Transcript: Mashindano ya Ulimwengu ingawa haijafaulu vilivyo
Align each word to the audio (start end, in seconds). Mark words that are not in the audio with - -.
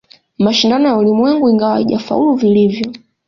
Mashindano 0.45 0.85
ya 0.87 0.97
Ulimwengu 0.97 1.49
ingawa 1.49 1.73
haijafaulu 1.73 2.33
vilivyo 2.35 2.87